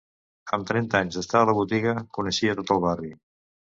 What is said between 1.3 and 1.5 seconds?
a